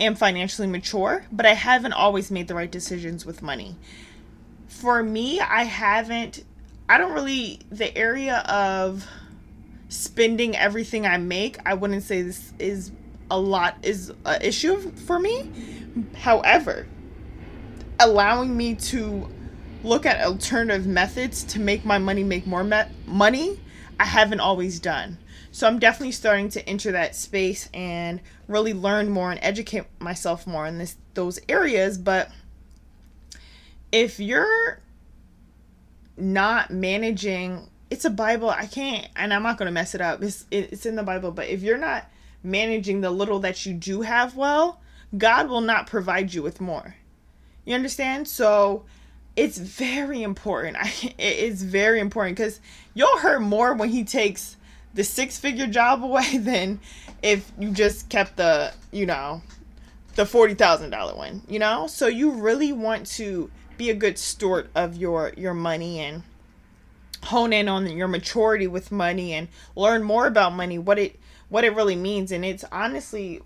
am 0.00 0.14
financially 0.14 0.66
mature, 0.66 1.26
but 1.30 1.44
I 1.44 1.52
haven't 1.52 1.92
always 1.92 2.30
made 2.30 2.48
the 2.48 2.54
right 2.54 2.72
decisions 2.72 3.26
with 3.26 3.42
money. 3.42 3.76
For 4.66 5.02
me, 5.02 5.40
I 5.40 5.64
haven't. 5.64 6.42
I 6.88 6.96
don't 6.96 7.12
really 7.12 7.60
the 7.68 7.94
area 7.98 8.38
of 8.48 9.06
spending 9.90 10.56
everything 10.56 11.04
I 11.06 11.18
make. 11.18 11.58
I 11.66 11.74
wouldn't 11.74 12.02
say 12.02 12.22
this 12.22 12.54
is 12.58 12.92
a 13.30 13.38
lot 13.38 13.76
is 13.82 14.12
an 14.24 14.42
issue 14.42 14.92
for 14.92 15.18
me. 15.18 15.50
However, 16.16 16.86
allowing 17.98 18.56
me 18.56 18.74
to 18.74 19.28
look 19.82 20.06
at 20.06 20.20
alternative 20.20 20.86
methods 20.86 21.44
to 21.44 21.60
make 21.60 21.84
my 21.84 21.98
money 21.98 22.24
make 22.24 22.46
more 22.46 22.64
me- 22.64 22.82
money, 23.06 23.60
I 23.98 24.04
haven't 24.04 24.40
always 24.40 24.80
done. 24.80 25.18
So 25.52 25.66
I'm 25.66 25.78
definitely 25.78 26.12
starting 26.12 26.50
to 26.50 26.68
enter 26.68 26.92
that 26.92 27.16
space 27.16 27.70
and 27.72 28.20
really 28.46 28.74
learn 28.74 29.08
more 29.08 29.30
and 29.30 29.40
educate 29.42 29.84
myself 30.00 30.46
more 30.46 30.66
in 30.66 30.78
this 30.78 30.96
those 31.14 31.38
areas, 31.48 31.96
but 31.96 32.30
if 33.90 34.20
you're 34.20 34.80
not 36.16 36.70
managing 36.70 37.68
it's 37.90 38.04
a 38.04 38.10
bible 38.10 38.48
i 38.48 38.66
can't 38.66 39.08
and 39.16 39.32
i'm 39.32 39.42
not 39.42 39.58
going 39.58 39.66
to 39.66 39.72
mess 39.72 39.94
it 39.94 40.00
up 40.00 40.22
it's 40.22 40.46
it's 40.50 40.86
in 40.86 40.96
the 40.96 41.02
bible 41.02 41.30
but 41.30 41.46
if 41.46 41.62
you're 41.62 41.78
not 41.78 42.10
managing 42.42 43.00
the 43.00 43.10
little 43.10 43.40
that 43.40 43.66
you 43.66 43.74
do 43.74 44.02
have 44.02 44.36
well, 44.36 44.80
God 45.16 45.48
will 45.48 45.60
not 45.60 45.86
provide 45.86 46.34
you 46.34 46.42
with 46.42 46.60
more. 46.60 46.96
You 47.64 47.74
understand? 47.74 48.28
So 48.28 48.84
it's 49.34 49.58
very 49.58 50.22
important. 50.22 50.76
it 51.02 51.14
is 51.18 51.62
very 51.62 52.00
important 52.00 52.36
because 52.36 52.60
you'll 52.94 53.18
hurt 53.18 53.40
more 53.40 53.74
when 53.74 53.90
he 53.90 54.04
takes 54.04 54.56
the 54.94 55.04
six 55.04 55.38
figure 55.38 55.66
job 55.66 56.02
away 56.02 56.38
than 56.38 56.80
if 57.22 57.50
you 57.58 57.70
just 57.70 58.08
kept 58.08 58.36
the, 58.36 58.72
you 58.90 59.06
know, 59.06 59.42
the 60.14 60.24
$40,000 60.24 61.16
one, 61.16 61.42
you 61.48 61.58
know? 61.58 61.86
So 61.86 62.06
you 62.06 62.30
really 62.30 62.72
want 62.72 63.06
to 63.08 63.50
be 63.76 63.90
a 63.90 63.94
good 63.94 64.18
steward 64.18 64.68
of 64.74 64.96
your 64.96 65.32
your 65.36 65.52
money 65.52 66.00
and 66.00 66.22
hone 67.24 67.52
in 67.52 67.68
on 67.68 67.86
your 67.88 68.08
maturity 68.08 68.66
with 68.66 68.90
money 68.90 69.32
and 69.32 69.48
learn 69.74 70.02
more 70.02 70.26
about 70.26 70.54
money, 70.54 70.78
what 70.78 70.98
it 70.98 71.18
what 71.48 71.64
it 71.64 71.74
really 71.74 71.96
means. 71.96 72.32
And 72.32 72.44
it's 72.44 72.64
honestly 72.70 73.42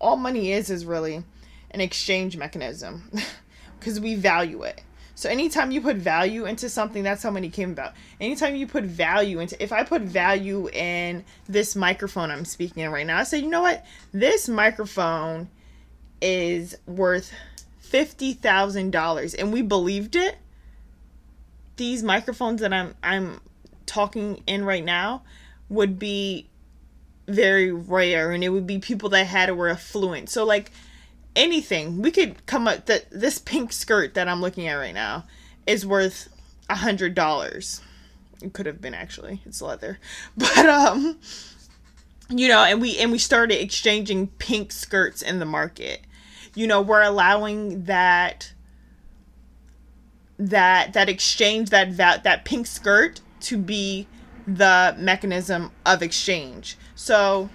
all 0.00 0.16
money 0.16 0.52
is 0.52 0.70
is 0.70 0.84
really 0.84 1.24
an 1.70 1.80
exchange 1.80 2.36
mechanism 2.36 3.10
because 3.78 4.00
we 4.00 4.14
value 4.14 4.62
it. 4.62 4.82
So 5.14 5.28
anytime 5.28 5.70
you 5.70 5.80
put 5.80 5.96
value 5.96 6.46
into 6.46 6.68
something, 6.68 7.02
that's 7.02 7.22
how 7.22 7.30
money 7.30 7.50
came 7.50 7.70
about. 7.70 7.92
Anytime 8.20 8.56
you 8.56 8.66
put 8.66 8.84
value 8.84 9.40
into, 9.40 9.62
if 9.62 9.70
I 9.70 9.84
put 9.84 10.02
value 10.02 10.68
in 10.70 11.24
this 11.48 11.76
microphone 11.76 12.30
I'm 12.30 12.44
speaking 12.44 12.82
in 12.82 12.90
right 12.90 13.06
now, 13.06 13.18
I 13.18 13.24
say, 13.24 13.38
you 13.38 13.48
know 13.48 13.62
what, 13.62 13.84
this 14.12 14.48
microphone 14.48 15.48
is 16.20 16.76
worth 16.86 17.32
fifty 17.78 18.32
thousand 18.32 18.90
dollars, 18.90 19.34
and 19.34 19.52
we 19.52 19.60
believed 19.60 20.16
it. 20.16 20.38
These 21.76 22.02
microphones 22.02 22.60
that 22.60 22.72
I'm 22.72 22.94
I'm 23.02 23.40
talking 23.86 24.42
in 24.46 24.64
right 24.64 24.84
now 24.84 25.22
would 25.68 25.98
be 25.98 26.48
very 27.34 27.72
rare, 27.72 28.32
and 28.32 28.42
it 28.44 28.50
would 28.50 28.66
be 28.66 28.78
people 28.78 29.08
that 29.10 29.26
had 29.26 29.48
it 29.48 29.56
were 29.56 29.68
affluent. 29.68 30.28
So 30.30 30.44
like 30.44 30.70
anything. 31.34 32.02
We 32.02 32.10
could 32.10 32.44
come 32.46 32.68
up 32.68 32.86
that 32.86 33.06
this 33.10 33.38
pink 33.38 33.72
skirt 33.72 34.14
that 34.14 34.28
I'm 34.28 34.40
looking 34.40 34.66
at 34.66 34.74
right 34.74 34.94
now 34.94 35.24
is 35.66 35.86
worth 35.86 36.28
a 36.68 36.76
hundred 36.76 37.14
dollars. 37.14 37.80
It 38.42 38.52
could 38.52 38.66
have 38.66 38.80
been 38.80 38.94
actually. 38.94 39.40
It's 39.44 39.62
leather. 39.62 39.98
But 40.36 40.66
um 40.66 41.18
you 42.28 42.48
know, 42.48 42.64
and 42.64 42.80
we 42.80 42.98
and 42.98 43.12
we 43.12 43.18
started 43.18 43.60
exchanging 43.60 44.28
pink 44.38 44.72
skirts 44.72 45.22
in 45.22 45.38
the 45.38 45.44
market. 45.44 46.00
You 46.54 46.66
know, 46.66 46.80
we're 46.80 47.02
allowing 47.02 47.84
that 47.84 48.52
that 50.38 50.92
that 50.94 51.08
exchange 51.08 51.70
that 51.70 51.96
that 51.98 52.24
that 52.24 52.44
pink 52.44 52.66
skirt 52.66 53.20
to 53.40 53.58
be 53.58 54.06
the 54.46 54.94
mechanism 54.98 55.70
of 55.84 56.02
exchange. 56.02 56.76
So 57.02 57.50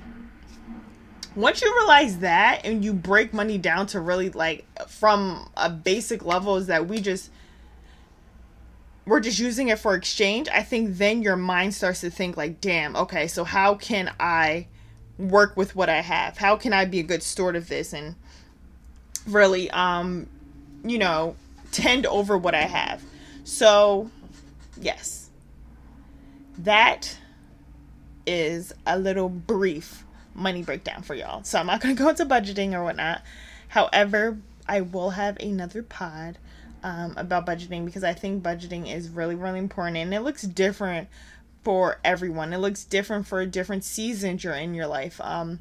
once 1.34 1.62
you 1.62 1.74
realize 1.74 2.20
that 2.20 2.66
and 2.66 2.84
you 2.84 2.92
break 2.92 3.34
money 3.34 3.58
down 3.58 3.88
to 3.88 4.02
really 4.02 4.30
like 4.30 4.66
from 4.90 5.50
a 5.56 5.70
basic 5.70 6.26
level 6.26 6.58
is 6.58 6.68
that 6.68 6.88
we 6.88 7.00
just 7.00 7.32
we're 9.06 9.22
just 9.22 9.40
using 9.40 9.70
it 9.70 9.80
for 9.80 9.96
exchange 9.96 10.50
i 10.52 10.62
think 10.62 10.98
then 10.98 11.22
your 11.22 11.38
mind 11.38 11.74
starts 11.74 12.02
to 12.02 12.10
think 12.10 12.36
like 12.36 12.60
damn 12.60 12.96
okay 12.98 13.26
so 13.28 13.46
how 13.46 13.74
can 13.76 14.12
i 14.20 14.68
work 15.18 15.58
with 15.58 15.76
what 15.76 15.90
i 15.90 16.02
have? 16.02 16.38
How 16.38 16.56
can 16.56 16.74
i 16.74 16.86
be 16.86 17.00
a 17.00 17.04
good 17.04 17.24
steward 17.24 17.56
of 17.56 17.68
this 17.68 17.94
and 17.94 18.16
really 19.26 19.70
um 19.72 20.28
you 20.84 20.98
know 20.98 21.36
tend 21.72 22.06
over 22.06 22.38
what 22.38 22.56
i 22.56 22.64
have? 22.64 23.02
So 23.44 24.10
yes. 24.80 25.30
That 26.60 27.18
is 28.28 28.74
a 28.86 29.00
little 29.00 29.30
brief 29.30 30.04
money 30.36 30.62
breakdown 30.62 31.02
for 31.02 31.16
y'all. 31.16 31.44
So 31.44 31.60
I'm 31.60 31.66
not 31.66 31.82
going 31.82 31.96
to 31.98 32.04
go 32.04 32.10
into 32.10 32.26
budgeting 32.26 32.74
or 32.74 32.84
whatnot. 32.84 33.24
However, 33.70 34.38
I 34.68 34.82
will 34.82 35.12
have 35.12 35.38
another 35.40 35.82
pod 35.82 36.38
um, 36.84 37.14
about 37.18 37.46
budgeting 37.46 37.86
because 37.86 38.04
I 38.04 38.14
think 38.14 38.44
budgeting 38.44 38.94
is 38.94 39.10
really, 39.10 39.36
really 39.36 39.60
important 39.60 39.98
and 39.98 40.14
it 40.14 40.22
looks 40.22 40.44
different 40.44 41.08
for 41.64 42.00
everyone. 42.04 42.54
It 42.54 42.60
looks 42.60 42.84
different 42.84 43.28
for 43.28 43.42
a 43.42 43.46
different 43.46 43.84
seasons 43.84 44.44
you're 44.44 44.54
in 44.54 44.74
your 44.74 44.88
life. 44.88 45.20
Um, 45.22 45.60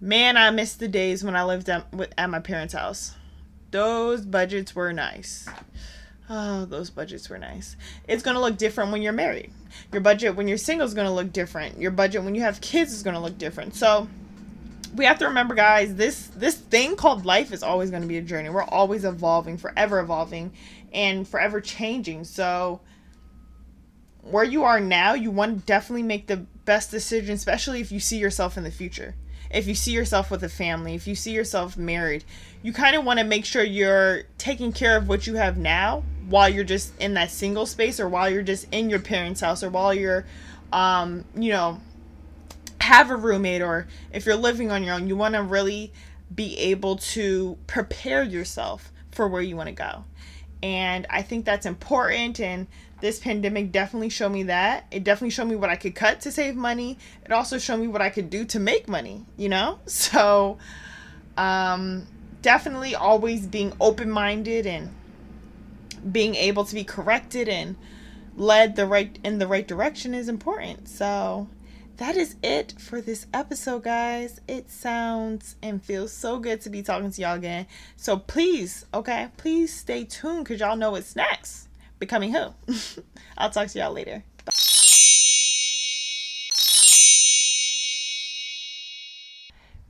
man, 0.00 0.36
I 0.36 0.50
miss 0.50 0.74
the 0.74 0.88
days 0.88 1.22
when 1.22 1.36
I 1.36 1.44
lived 1.44 1.68
at, 1.68 1.86
at 2.16 2.30
my 2.30 2.40
parents' 2.40 2.74
house. 2.74 3.14
Those 3.70 4.24
budgets 4.24 4.74
were 4.74 4.92
nice. 4.92 5.46
Oh, 6.28 6.64
those 6.64 6.90
budgets 6.90 7.28
were 7.28 7.38
nice. 7.38 7.76
It's 8.08 8.22
going 8.22 8.34
to 8.34 8.40
look 8.40 8.58
different 8.58 8.90
when 8.90 9.00
you're 9.00 9.12
married. 9.12 9.52
Your 9.92 10.00
budget 10.00 10.34
when 10.34 10.48
you're 10.48 10.58
single 10.58 10.86
is 10.86 10.94
going 10.94 11.06
to 11.06 11.12
look 11.12 11.32
different. 11.32 11.80
Your 11.80 11.92
budget 11.92 12.24
when 12.24 12.34
you 12.34 12.40
have 12.40 12.60
kids 12.60 12.92
is 12.92 13.02
going 13.02 13.14
to 13.14 13.20
look 13.20 13.38
different. 13.38 13.74
So, 13.74 14.08
we 14.94 15.04
have 15.04 15.18
to 15.18 15.26
remember 15.26 15.54
guys, 15.54 15.94
this 15.94 16.28
this 16.28 16.56
thing 16.56 16.96
called 16.96 17.26
life 17.26 17.52
is 17.52 17.62
always 17.62 17.90
going 17.90 18.02
to 18.02 18.08
be 18.08 18.16
a 18.16 18.22
journey. 18.22 18.48
We're 18.48 18.64
always 18.64 19.04
evolving, 19.04 19.58
forever 19.58 20.00
evolving 20.00 20.52
and 20.92 21.28
forever 21.28 21.60
changing. 21.60 22.24
So, 22.24 22.80
where 24.22 24.44
you 24.44 24.64
are 24.64 24.80
now, 24.80 25.14
you 25.14 25.30
want 25.30 25.60
to 25.60 25.66
definitely 25.66 26.02
make 26.02 26.26
the 26.26 26.38
best 26.64 26.90
decision, 26.90 27.34
especially 27.34 27.80
if 27.80 27.92
you 27.92 28.00
see 28.00 28.18
yourself 28.18 28.56
in 28.56 28.64
the 28.64 28.70
future 28.70 29.14
if 29.48 29.68
you 29.68 29.76
see 29.76 29.92
yourself 29.92 30.30
with 30.30 30.42
a 30.42 30.48
family, 30.48 30.96
if 30.96 31.06
you 31.06 31.14
see 31.14 31.30
yourself 31.30 31.76
married, 31.76 32.24
you 32.62 32.72
kind 32.72 32.96
of 32.96 33.04
want 33.04 33.20
to 33.20 33.24
make 33.24 33.44
sure 33.44 33.62
you're 33.62 34.24
taking 34.38 34.72
care 34.72 34.96
of 34.96 35.08
what 35.08 35.28
you 35.28 35.34
have 35.36 35.56
now 35.56 36.02
while 36.28 36.48
you're 36.48 36.64
just 36.64 36.92
in 37.00 37.14
that 37.14 37.30
single 37.30 37.66
space 37.66 38.00
or 38.00 38.08
while 38.08 38.28
you're 38.28 38.42
just 38.42 38.66
in 38.72 38.90
your 38.90 38.98
parents' 38.98 39.40
house 39.40 39.62
or 39.62 39.70
while 39.70 39.94
you're 39.94 40.26
um, 40.72 41.24
you 41.34 41.50
know, 41.50 41.80
have 42.80 43.10
a 43.10 43.16
roommate 43.16 43.62
or 43.62 43.86
if 44.12 44.26
you're 44.26 44.36
living 44.36 44.70
on 44.70 44.84
your 44.84 44.94
own, 44.94 45.08
you 45.08 45.16
want 45.16 45.34
to 45.34 45.42
really 45.42 45.92
be 46.34 46.56
able 46.58 46.96
to 46.96 47.56
prepare 47.66 48.22
yourself 48.22 48.92
for 49.12 49.28
where 49.28 49.42
you 49.42 49.56
want 49.56 49.68
to 49.68 49.74
go. 49.74 50.04
And 50.62 51.06
I 51.10 51.22
think 51.22 51.44
that's 51.44 51.66
important 51.66 52.40
and 52.40 52.66
this 53.00 53.18
pandemic 53.18 53.72
definitely 53.72 54.08
showed 54.08 54.32
me 54.32 54.44
that. 54.44 54.86
It 54.90 55.04
definitely 55.04 55.30
showed 55.30 55.48
me 55.48 55.56
what 55.56 55.68
I 55.68 55.76
could 55.76 55.94
cut 55.94 56.22
to 56.22 56.32
save 56.32 56.56
money. 56.56 56.98
It 57.24 57.30
also 57.30 57.58
showed 57.58 57.78
me 57.78 57.88
what 57.88 58.00
I 58.00 58.08
could 58.08 58.30
do 58.30 58.44
to 58.46 58.58
make 58.58 58.88
money, 58.88 59.24
you 59.36 59.48
know? 59.48 59.78
So, 59.86 60.58
um, 61.36 62.06
definitely 62.40 62.94
always 62.94 63.46
being 63.46 63.72
open 63.80 64.10
minded 64.10 64.66
and 64.66 64.90
being 66.10 66.34
able 66.34 66.64
to 66.64 66.74
be 66.74 66.84
corrected 66.84 67.48
and 67.48 67.76
led 68.36 68.76
the 68.76 68.86
right 68.86 69.18
in 69.24 69.38
the 69.38 69.46
right 69.46 69.66
direction 69.66 70.14
is 70.14 70.28
important. 70.28 70.88
So, 70.88 71.48
that 71.96 72.16
is 72.16 72.36
it 72.42 72.74
for 72.78 73.00
this 73.00 73.26
episode, 73.32 73.84
guys. 73.84 74.40
It 74.46 74.70
sounds 74.70 75.56
and 75.62 75.82
feels 75.82 76.12
so 76.12 76.38
good 76.38 76.60
to 76.62 76.70
be 76.70 76.82
talking 76.82 77.10
to 77.10 77.20
y'all 77.22 77.36
again. 77.36 77.66
So 77.96 78.18
please, 78.18 78.84
okay, 78.92 79.28
please 79.38 79.72
stay 79.72 80.04
tuned 80.04 80.44
because 80.44 80.60
y'all 80.60 80.76
know 80.76 80.90
what's 80.90 81.16
next 81.16 81.68
becoming 81.98 82.34
who. 82.34 82.48
I'll 83.38 83.50
talk 83.50 83.68
to 83.68 83.78
y'all 83.78 83.92
later. 83.92 84.22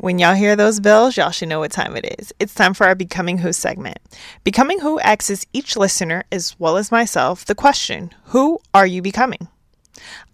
When 0.06 0.20
y'all 0.20 0.36
hear 0.36 0.54
those 0.54 0.78
bells, 0.78 1.16
y'all 1.16 1.32
should 1.32 1.48
know 1.48 1.58
what 1.58 1.72
time 1.72 1.96
it 1.96 2.16
is. 2.20 2.32
It's 2.38 2.54
time 2.54 2.75
for 2.75 2.86
our 2.86 2.94
Becoming 2.94 3.38
Who 3.38 3.52
segment. 3.52 3.98
Becoming 4.44 4.78
Who 4.78 5.00
asks 5.00 5.44
each 5.52 5.76
listener, 5.76 6.22
as 6.30 6.54
well 6.60 6.76
as 6.76 6.92
myself, 6.92 7.44
the 7.44 7.56
question 7.56 8.14
Who 8.26 8.60
are 8.72 8.86
you 8.86 9.02
becoming? 9.02 9.48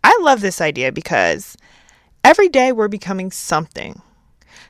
I 0.04 0.14
love 0.20 0.42
this 0.42 0.60
idea 0.60 0.92
because 0.92 1.56
every 2.22 2.50
day 2.50 2.70
we're 2.70 2.88
becoming 2.88 3.30
something. 3.30 4.02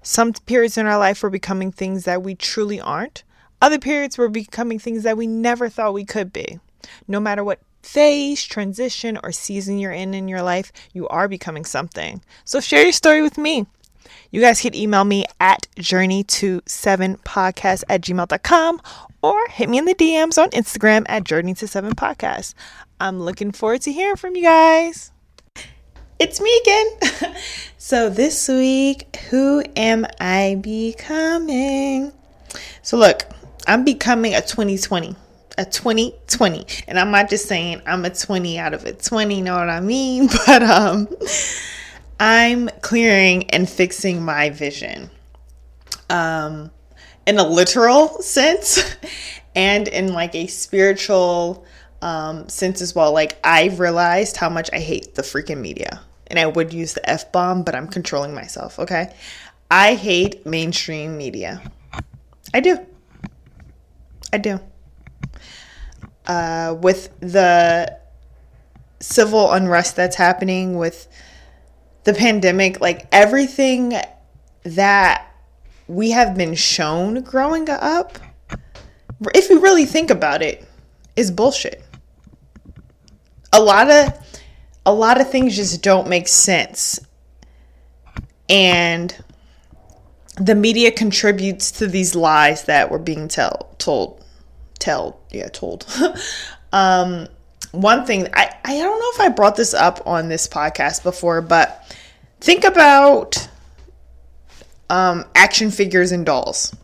Some 0.02 0.34
periods 0.34 0.78
in 0.78 0.86
our 0.86 0.98
life 0.98 1.20
we're 1.20 1.30
becoming 1.30 1.72
things 1.72 2.04
that 2.04 2.22
we 2.22 2.36
truly 2.36 2.80
aren't. 2.80 3.24
Other 3.60 3.80
periods 3.80 4.16
we're 4.16 4.28
becoming 4.28 4.78
things 4.78 5.02
that 5.02 5.16
we 5.16 5.26
never 5.26 5.68
thought 5.68 5.94
we 5.94 6.04
could 6.04 6.32
be. 6.32 6.60
No 7.08 7.18
matter 7.18 7.42
what 7.42 7.58
phase, 7.82 8.44
transition, 8.44 9.18
or 9.24 9.32
season 9.32 9.80
you're 9.80 9.90
in 9.90 10.14
in 10.14 10.28
your 10.28 10.42
life, 10.42 10.70
you 10.92 11.08
are 11.08 11.26
becoming 11.26 11.64
something. 11.64 12.22
So 12.44 12.60
share 12.60 12.84
your 12.84 12.92
story 12.92 13.20
with 13.20 13.36
me. 13.36 13.66
You 14.30 14.40
guys 14.40 14.60
can 14.60 14.74
email 14.74 15.04
me 15.04 15.24
at 15.40 15.66
journey 15.78 16.24
to 16.24 16.62
seven 16.66 17.16
podcast 17.18 17.84
at 17.88 18.00
gmail.com 18.02 18.80
or 19.22 19.48
hit 19.48 19.68
me 19.68 19.78
in 19.78 19.84
the 19.84 19.94
DMs 19.94 20.42
on 20.42 20.50
Instagram 20.50 21.04
at 21.08 21.24
journey 21.24 21.54
to 21.54 21.68
seven 21.68 21.94
podcast. 21.94 22.54
I'm 23.00 23.20
looking 23.20 23.52
forward 23.52 23.82
to 23.82 23.92
hearing 23.92 24.16
from 24.16 24.36
you 24.36 24.42
guys. 24.42 25.12
It's 26.18 26.40
me 26.40 26.60
again. 26.62 27.34
so 27.78 28.08
this 28.08 28.48
week, 28.48 29.16
who 29.30 29.62
am 29.76 30.06
I 30.20 30.58
becoming? 30.60 32.12
So 32.82 32.96
look, 32.96 33.24
I'm 33.66 33.84
becoming 33.84 34.34
a 34.34 34.40
2020 34.40 35.16
a 35.58 35.64
2020 35.66 36.66
and 36.88 36.98
i'm 36.98 37.10
not 37.10 37.28
just 37.28 37.46
saying 37.46 37.80
i'm 37.86 38.04
a 38.04 38.10
20 38.10 38.58
out 38.58 38.72
of 38.72 38.84
a 38.84 38.92
20 38.92 39.42
know 39.42 39.56
what 39.56 39.68
i 39.68 39.80
mean 39.80 40.26
but 40.46 40.62
um 40.62 41.06
i'm 42.22 42.68
clearing 42.82 43.50
and 43.50 43.68
fixing 43.68 44.22
my 44.22 44.48
vision 44.48 45.10
um 46.08 46.70
in 47.26 47.36
a 47.38 47.42
literal 47.42 48.22
sense 48.22 48.96
and 49.56 49.88
in 49.88 50.12
like 50.12 50.34
a 50.34 50.46
spiritual 50.46 51.64
um 52.00 52.48
sense 52.48 52.80
as 52.80 52.94
well. 52.94 53.12
Like 53.12 53.38
I've 53.44 53.80
realized 53.80 54.36
how 54.36 54.48
much 54.48 54.70
i 54.72 54.78
hate 54.78 55.14
the 55.14 55.22
freaking 55.22 55.58
media 55.58 56.00
and 56.28 56.38
i 56.38 56.46
would 56.46 56.72
use 56.72 56.94
the 56.94 57.10
f-bomb 57.10 57.62
but 57.62 57.74
i'm 57.74 57.88
controlling 57.88 58.34
myself 58.34 58.78
okay? 58.78 59.14
I 59.70 59.94
hate 59.94 60.44
mainstream 60.44 61.16
media. 61.16 61.62
I 62.52 62.60
do. 62.60 62.78
I 64.30 64.36
do. 64.36 64.60
Uh, 66.26 66.76
with 66.78 67.08
the 67.20 67.96
civil 69.00 69.50
unrest 69.50 69.96
that's 69.96 70.16
happening 70.16 70.76
with 70.76 71.08
the 72.04 72.14
pandemic, 72.14 72.80
like 72.80 73.06
everything 73.12 73.94
that 74.64 75.28
we 75.88 76.10
have 76.10 76.36
been 76.36 76.54
shown 76.54 77.22
growing 77.22 77.68
up, 77.68 78.18
if 79.34 79.50
you 79.50 79.60
really 79.60 79.86
think 79.86 80.10
about 80.10 80.42
it, 80.42 80.66
is 81.16 81.30
bullshit. 81.30 81.82
A 83.52 83.60
lot 83.60 83.90
of 83.90 84.18
a 84.84 84.92
lot 84.92 85.20
of 85.20 85.30
things 85.30 85.56
just 85.56 85.82
don't 85.82 86.08
make 86.08 86.26
sense. 86.26 86.98
And 88.48 89.16
the 90.36 90.54
media 90.54 90.90
contributes 90.90 91.70
to 91.72 91.86
these 91.86 92.14
lies 92.14 92.64
that 92.64 92.90
were 92.90 92.98
being 92.98 93.28
tell, 93.28 93.74
told. 93.78 94.24
Tell, 94.78 95.20
yeah, 95.30 95.48
told. 95.48 95.86
um, 96.72 97.28
one 97.72 98.06
thing, 98.06 98.28
I, 98.34 98.54
I 98.64 98.78
don't 98.78 98.98
know 98.98 99.10
if 99.14 99.20
I 99.20 99.34
brought 99.34 99.56
this 99.56 99.74
up 99.74 100.06
on 100.06 100.28
this 100.28 100.46
podcast 100.46 101.02
before, 101.02 101.40
but 101.40 101.96
think 102.40 102.64
about 102.64 103.48
um, 104.88 105.24
action 105.34 105.70
figures 105.70 106.12
and 106.12 106.24
dolls. 106.24 106.74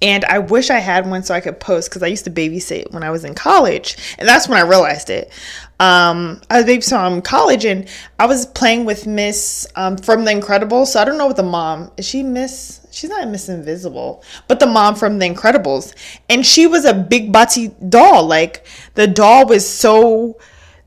And 0.00 0.24
I 0.26 0.38
wish 0.38 0.70
I 0.70 0.78
had 0.78 1.10
one 1.10 1.24
so 1.24 1.34
I 1.34 1.40
could 1.40 1.58
post 1.58 1.90
because 1.90 2.02
I 2.04 2.06
used 2.06 2.24
to 2.24 2.30
babysit 2.30 2.92
when 2.92 3.02
I 3.02 3.10
was 3.10 3.24
in 3.24 3.34
college. 3.34 3.96
And 4.18 4.28
that's 4.28 4.48
when 4.48 4.58
I 4.58 4.62
realized 4.62 5.10
it. 5.10 5.32
Um, 5.80 6.40
I 6.50 6.62
was 6.62 6.66
babysitting 6.66 7.16
in 7.16 7.22
college 7.22 7.64
and 7.64 7.88
I 8.18 8.26
was 8.26 8.46
playing 8.46 8.84
with 8.84 9.06
Miss 9.06 9.66
um, 9.74 9.96
from 9.96 10.24
The 10.24 10.30
Incredibles. 10.30 10.88
So 10.88 11.00
I 11.00 11.04
don't 11.04 11.18
know 11.18 11.26
what 11.26 11.36
the 11.36 11.42
mom 11.42 11.90
is. 11.96 12.06
She 12.06 12.22
Miss? 12.22 12.77
She's 12.98 13.10
not 13.10 13.28
Miss 13.28 13.48
Invisible, 13.48 14.24
but 14.48 14.58
the 14.58 14.66
mom 14.66 14.96
from 14.96 15.20
The 15.20 15.30
Incredibles. 15.30 15.94
And 16.28 16.44
she 16.44 16.66
was 16.66 16.84
a 16.84 16.92
big 16.92 17.32
butty 17.32 17.68
doll. 17.88 18.26
Like 18.26 18.66
the 18.94 19.06
doll 19.06 19.46
was 19.46 19.64
so 19.64 20.36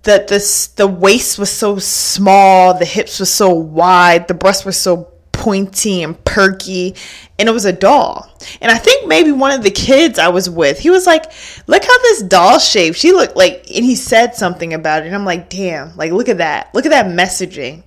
that 0.04 0.28
this 0.28 0.68
the 0.68 0.88
waist 0.88 1.40
was 1.40 1.50
so 1.50 1.78
small, 1.78 2.78
the 2.78 2.84
hips 2.84 3.22
were 3.22 3.26
so 3.26 3.54
wide, 3.54 4.28
the 4.28 4.34
breasts 4.34 4.66
were 4.66 4.74
so 4.74 5.08
pointy 5.32 6.04
and 6.04 6.22
perky 6.26 6.96
and 7.40 7.50
it 7.50 7.52
was 7.52 7.66
a 7.66 7.74
doll 7.74 8.30
and 8.62 8.72
i 8.72 8.78
think 8.78 9.08
maybe 9.08 9.32
one 9.32 9.50
of 9.50 9.64
the 9.64 9.72
kids 9.72 10.20
i 10.20 10.28
was 10.28 10.48
with 10.48 10.78
he 10.78 10.92
was 10.92 11.08
like 11.08 11.24
look 11.66 11.84
how 11.84 11.98
this 12.00 12.22
doll 12.22 12.60
shaped 12.60 12.96
she 12.96 13.12
looked 13.12 13.36
like 13.36 13.66
and 13.74 13.84
he 13.84 13.96
said 13.96 14.36
something 14.36 14.72
about 14.72 15.02
it 15.02 15.08
and 15.08 15.16
i'm 15.16 15.26
like 15.26 15.50
damn 15.50 15.96
like 15.98 16.12
look 16.12 16.30
at 16.30 16.38
that 16.38 16.70
look 16.76 16.86
at 16.86 16.92
that 16.92 17.08
messaging 17.08 17.82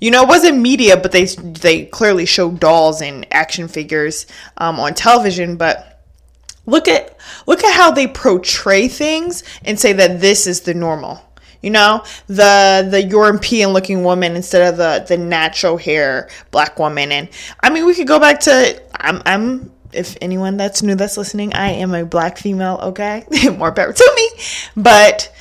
you 0.00 0.10
know 0.10 0.22
it 0.22 0.28
wasn't 0.28 0.58
media 0.58 0.96
but 0.96 1.12
they 1.12 1.24
they 1.24 1.84
clearly 1.86 2.26
show 2.26 2.50
dolls 2.50 3.00
and 3.00 3.26
action 3.32 3.68
figures 3.68 4.26
um, 4.58 4.78
on 4.80 4.94
television 4.94 5.56
but 5.56 6.02
look 6.66 6.88
at 6.88 7.16
look 7.46 7.62
at 7.64 7.74
how 7.74 7.90
they 7.90 8.06
portray 8.06 8.88
things 8.88 9.42
and 9.64 9.78
say 9.78 9.92
that 9.92 10.20
this 10.20 10.46
is 10.46 10.62
the 10.62 10.74
normal 10.74 11.20
you 11.62 11.70
know? 11.70 12.04
The 12.28 12.86
the 12.88 13.02
european 13.02 13.70
looking 13.70 14.04
woman 14.04 14.36
instead 14.36 14.72
of 14.72 14.76
the 14.76 15.04
the 15.06 15.20
natural 15.20 15.76
hair 15.76 16.28
black 16.52 16.78
woman. 16.78 17.10
And 17.10 17.28
i 17.60 17.70
mean 17.70 17.86
we 17.86 17.94
could 17.94 18.06
go 18.06 18.20
back 18.20 18.40
to 18.40 18.80
i'm 18.94 19.20
i'm 19.26 19.72
if 19.92 20.16
anyone 20.20 20.56
that's 20.56 20.82
new 20.82 20.94
that's 20.94 21.16
listening 21.16 21.54
i 21.54 21.70
am 21.70 21.94
a 21.94 22.04
black 22.04 22.38
female 22.38 22.78
okay? 22.82 23.24
More 23.56 23.72
power 23.72 23.92
to 23.92 24.12
me. 24.14 24.42
But 24.76 25.32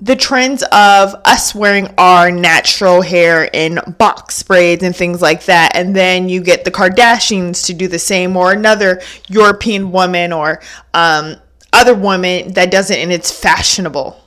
the 0.00 0.16
trends 0.16 0.62
of 0.72 1.14
us 1.24 1.54
wearing 1.54 1.92
our 1.98 2.30
natural 2.30 3.02
hair 3.02 3.44
in 3.52 3.78
box 3.98 4.42
braids 4.42 4.82
and 4.82 4.96
things 4.96 5.20
like 5.20 5.44
that. 5.44 5.76
And 5.76 5.94
then 5.94 6.28
you 6.28 6.42
get 6.42 6.64
the 6.64 6.70
Kardashians 6.70 7.66
to 7.66 7.74
do 7.74 7.86
the 7.86 7.98
same, 7.98 8.36
or 8.36 8.52
another 8.52 9.02
European 9.28 9.92
woman 9.92 10.32
or 10.32 10.60
um, 10.94 11.36
other 11.72 11.94
woman 11.94 12.52
that 12.54 12.70
does 12.70 12.90
it 12.90 12.98
and 12.98 13.12
it's 13.12 13.30
fashionable 13.30 14.20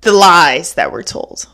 the 0.00 0.12
lies 0.12 0.74
that 0.74 0.90
were 0.90 1.02
told. 1.02 1.46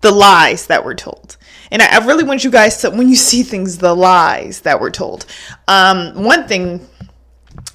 The 0.00 0.10
lies 0.10 0.66
that 0.66 0.84
were 0.84 0.94
told. 0.94 1.36
And 1.70 1.80
I, 1.80 2.00
I 2.00 2.04
really 2.04 2.24
want 2.24 2.44
you 2.44 2.50
guys 2.50 2.78
to, 2.78 2.90
when 2.90 3.08
you 3.08 3.16
see 3.16 3.42
things, 3.42 3.78
the 3.78 3.94
lies 3.94 4.60
that 4.60 4.80
were 4.80 4.90
told. 4.90 5.26
Um, 5.68 6.24
one 6.24 6.46
thing, 6.48 6.86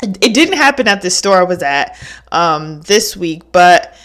it 0.01 0.33
didn't 0.33 0.57
happen 0.57 0.87
at 0.87 1.01
the 1.01 1.09
store 1.09 1.37
I 1.37 1.43
was 1.43 1.63
at 1.63 1.97
um, 2.31 2.81
this 2.81 3.15
week, 3.15 3.43
but 3.51 3.95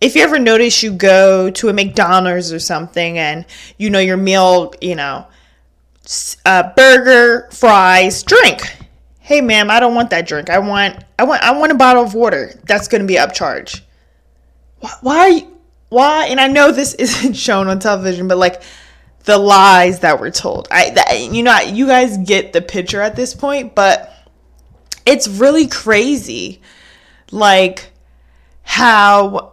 if 0.00 0.14
you 0.14 0.22
ever 0.22 0.38
notice 0.38 0.82
you 0.82 0.92
go 0.92 1.50
to 1.50 1.68
a 1.68 1.72
McDonald's 1.72 2.52
or 2.52 2.58
something 2.58 3.18
and 3.18 3.44
you 3.78 3.90
know 3.90 3.98
your 3.98 4.16
meal, 4.16 4.72
you 4.80 4.96
know, 4.96 5.26
uh, 6.44 6.72
burger, 6.76 7.48
fries, 7.52 8.22
drink. 8.22 8.62
Hey, 9.18 9.40
ma'am, 9.40 9.70
I 9.70 9.78
don't 9.78 9.94
want 9.94 10.10
that 10.10 10.26
drink. 10.26 10.50
I 10.50 10.58
want, 10.58 11.04
I 11.18 11.24
want, 11.24 11.42
I 11.42 11.56
want 11.56 11.70
a 11.70 11.76
bottle 11.76 12.02
of 12.02 12.14
water. 12.14 12.58
That's 12.64 12.88
going 12.88 13.02
to 13.02 13.06
be 13.06 13.14
upcharge 13.14 13.82
why 15.02 15.46
why 15.88 16.26
and 16.26 16.40
i 16.40 16.48
know 16.48 16.72
this 16.72 16.94
isn't 16.98 17.34
shown 17.34 17.68
on 17.68 17.78
television 17.78 18.28
but 18.28 18.38
like 18.38 18.62
the 19.24 19.36
lies 19.36 20.00
that 20.00 20.18
were 20.18 20.30
told 20.30 20.66
i 20.70 20.90
that, 20.90 21.20
you 21.32 21.42
know 21.42 21.58
you 21.60 21.86
guys 21.86 22.16
get 22.18 22.52
the 22.52 22.62
picture 22.62 23.00
at 23.00 23.16
this 23.16 23.34
point 23.34 23.74
but 23.74 24.12
it's 25.06 25.28
really 25.28 25.66
crazy 25.66 26.60
like 27.30 27.90
how 28.62 29.52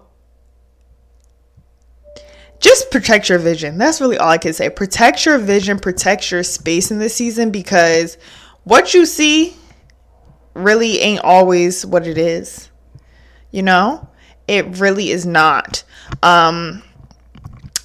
just 2.59 2.89
protect 2.91 3.29
your 3.29 3.39
vision 3.39 3.77
that's 3.77 4.01
really 4.01 4.17
all 4.17 4.29
i 4.29 4.37
can 4.37 4.53
say 4.53 4.69
protect 4.69 5.25
your 5.25 5.37
vision 5.37 5.77
protect 5.77 6.31
your 6.31 6.43
space 6.43 6.91
in 6.91 6.99
this 6.99 7.13
season 7.13 7.51
because 7.51 8.17
what 8.63 8.93
you 8.93 9.05
see 9.05 9.55
really 10.53 10.99
ain't 10.99 11.23
always 11.23 11.85
what 11.85 12.07
it 12.07 12.17
is 12.17 12.69
you 13.51 13.61
know 13.61 14.07
it 14.47 14.79
really 14.79 15.09
is 15.09 15.25
not. 15.25 15.83
Um, 16.23 16.83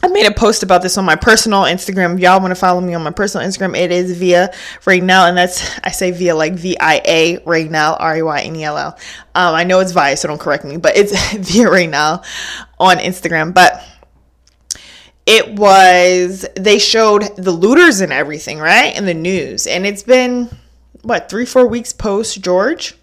I 0.04 0.08
made 0.08 0.26
a 0.26 0.34
post 0.34 0.64
about 0.64 0.82
this 0.82 0.98
on 0.98 1.04
my 1.04 1.14
personal 1.14 1.62
Instagram. 1.62 2.14
If 2.14 2.20
y'all 2.20 2.40
want 2.40 2.50
to 2.50 2.56
follow 2.56 2.80
me 2.80 2.94
on 2.94 3.02
my 3.02 3.12
personal 3.12 3.46
Instagram, 3.46 3.76
it 3.76 3.92
is 3.92 4.16
via 4.18 4.50
Raynell, 4.80 5.28
and 5.28 5.36
that's 5.36 5.78
I 5.84 5.90
say 5.90 6.10
via 6.10 6.34
like 6.34 6.54
V 6.54 6.76
I 6.78 7.00
A 7.04 7.36
Raynell 7.38 7.96
R 8.00 8.16
A 8.16 8.22
Y 8.22 8.40
N 8.40 8.56
E 8.56 8.64
L 8.64 8.78
L. 8.78 8.98
Um, 9.34 9.54
I 9.54 9.62
know 9.64 9.78
it's 9.80 9.92
via, 9.92 10.16
so 10.16 10.26
don't 10.28 10.40
correct 10.40 10.64
me, 10.64 10.76
but 10.76 10.96
it's 10.96 11.12
via 11.52 11.66
Raynell 11.66 12.24
on 12.80 12.96
Instagram. 12.96 13.54
But 13.54 13.84
it 15.26 15.58
was 15.58 16.46
they 16.56 16.78
showed 16.78 17.36
the 17.36 17.52
looters 17.52 18.00
and 18.00 18.12
everything 18.12 18.58
right 18.58 18.96
in 18.96 19.06
the 19.06 19.14
news, 19.14 19.66
and 19.66 19.86
it's 19.86 20.02
been 20.02 20.48
what 21.02 21.28
three 21.28 21.46
four 21.46 21.66
weeks 21.66 21.92
post 21.92 22.40
George, 22.42 22.94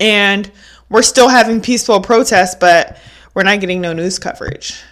and 0.00 0.50
we're 0.90 1.02
still 1.02 1.28
having 1.28 1.60
peaceful 1.60 2.00
protests, 2.00 2.54
but 2.54 2.98
we're 3.34 3.42
not 3.42 3.60
getting 3.60 3.80
no 3.80 3.92
news 3.92 4.18
coverage. 4.18 4.82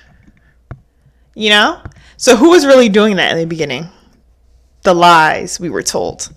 You 1.35 1.51
know? 1.51 1.83
So 2.16 2.37
who 2.37 2.51
was 2.51 2.64
really 2.64 2.88
doing 2.88 3.16
that 3.16 3.33
in 3.33 3.38
the 3.38 3.46
beginning? 3.46 3.88
The 4.83 4.94
lies 4.94 5.61
we 5.61 5.68
were 5.68 5.83
told. 5.83 6.33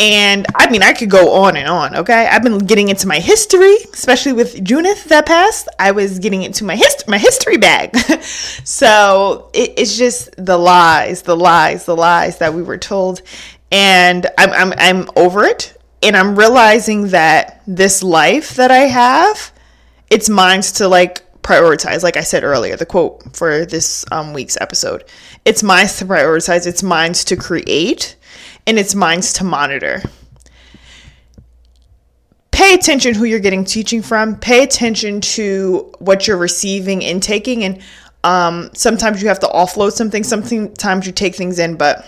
And 0.00 0.46
I 0.54 0.70
mean, 0.70 0.82
I 0.82 0.92
could 0.92 1.10
go 1.10 1.42
on 1.42 1.56
and 1.56 1.68
on, 1.68 1.96
okay? 1.96 2.28
I've 2.28 2.42
been 2.44 2.58
getting 2.58 2.88
into 2.88 3.08
my 3.08 3.18
history, 3.18 3.74
especially 3.92 4.32
with 4.32 4.54
Juneteenth 4.54 5.04
that 5.04 5.26
passed. 5.26 5.68
I 5.78 5.90
was 5.90 6.20
getting 6.20 6.44
into 6.44 6.64
my 6.64 6.76
hist- 6.76 7.08
my 7.08 7.18
history 7.18 7.56
bag. 7.56 7.96
so 8.64 9.50
it, 9.52 9.74
it's 9.76 9.98
just 9.98 10.30
the 10.36 10.56
lies, 10.56 11.22
the 11.22 11.36
lies, 11.36 11.84
the 11.84 11.96
lies 11.96 12.38
that 12.38 12.54
we 12.54 12.62
were 12.62 12.78
told. 12.78 13.22
And 13.72 14.26
I'm, 14.38 14.52
I'm, 14.52 14.72
I'm 14.78 15.10
over 15.16 15.44
it 15.44 15.76
and 16.02 16.16
I'm 16.16 16.36
realizing 16.36 17.08
that 17.08 17.62
this 17.66 18.02
life 18.02 18.54
that 18.54 18.70
I 18.70 18.86
have, 18.86 19.52
it's 20.10 20.28
mine 20.28 20.62
to 20.62 20.88
like 20.88 21.24
prioritize. 21.42 22.02
Like 22.02 22.16
I 22.16 22.22
said 22.22 22.44
earlier, 22.44 22.76
the 22.76 22.86
quote 22.86 23.34
for 23.36 23.66
this 23.66 24.04
um, 24.12 24.32
week's 24.32 24.56
episode 24.60 25.04
it's 25.44 25.62
mine 25.62 25.86
to 25.86 26.04
prioritize, 26.04 26.66
it's 26.66 26.82
mine 26.82 27.14
to 27.14 27.36
create, 27.36 28.16
and 28.68 28.78
it's 28.78 28.94
minds 28.94 29.32
to 29.32 29.44
monitor. 29.44 30.02
Pay 32.50 32.74
attention 32.74 33.14
who 33.14 33.24
you're 33.24 33.40
getting 33.40 33.64
teaching 33.64 34.02
from, 34.02 34.36
pay 34.36 34.62
attention 34.62 35.22
to 35.22 35.90
what 36.00 36.28
you're 36.28 36.36
receiving 36.36 37.02
and 37.02 37.22
taking, 37.22 37.64
and 37.64 37.80
um, 38.24 38.68
sometimes 38.74 39.22
you 39.22 39.28
have 39.28 39.40
to 39.40 39.46
offload 39.46 39.92
something, 39.92 40.22
sometimes 40.22 41.06
you 41.06 41.12
take 41.12 41.34
things 41.34 41.58
in, 41.58 41.76
but 41.76 42.04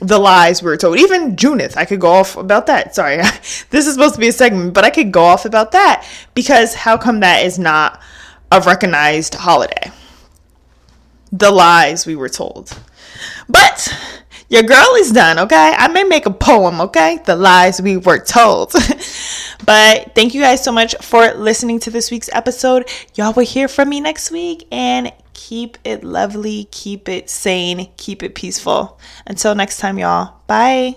the 0.00 0.18
lies 0.18 0.60
we 0.60 0.70
were 0.70 0.76
told. 0.76 0.98
Even 0.98 1.36
Juneteenth, 1.36 1.76
I 1.76 1.84
could 1.84 2.00
go 2.00 2.10
off 2.10 2.36
about 2.36 2.66
that. 2.66 2.96
Sorry, 2.96 3.16
this 3.70 3.86
is 3.86 3.94
supposed 3.94 4.14
to 4.14 4.20
be 4.20 4.28
a 4.28 4.32
segment, 4.32 4.74
but 4.74 4.84
I 4.84 4.90
could 4.90 5.12
go 5.12 5.22
off 5.22 5.44
about 5.44 5.70
that 5.70 6.04
because 6.34 6.74
how 6.74 6.96
come 6.96 7.20
that 7.20 7.44
is 7.44 7.60
not 7.60 8.02
a 8.50 8.60
recognized 8.60 9.34
holiday? 9.34 9.92
The 11.30 11.52
lies 11.52 12.06
we 12.06 12.16
were 12.16 12.28
told. 12.28 12.76
But 13.48 13.88
your 14.52 14.62
girl 14.64 14.94
is 14.96 15.10
done, 15.12 15.38
okay? 15.38 15.74
I 15.78 15.88
may 15.88 16.04
make 16.04 16.26
a 16.26 16.30
poem, 16.30 16.82
okay? 16.82 17.18
The 17.24 17.34
lies 17.34 17.80
we 17.80 17.96
were 17.96 18.18
told. 18.18 18.72
but 19.64 20.14
thank 20.14 20.34
you 20.34 20.42
guys 20.42 20.62
so 20.62 20.70
much 20.70 20.94
for 21.00 21.32
listening 21.32 21.80
to 21.80 21.90
this 21.90 22.10
week's 22.10 22.28
episode. 22.34 22.86
Y'all 23.14 23.32
will 23.32 23.46
hear 23.46 23.66
from 23.66 23.88
me 23.88 23.98
next 24.00 24.30
week 24.30 24.68
and 24.70 25.10
keep 25.32 25.78
it 25.84 26.04
lovely, 26.04 26.68
keep 26.70 27.08
it 27.08 27.30
sane, 27.30 27.90
keep 27.96 28.22
it 28.22 28.34
peaceful. 28.34 29.00
Until 29.26 29.54
next 29.54 29.78
time, 29.78 29.98
y'all. 29.98 30.34
Bye. 30.46 30.96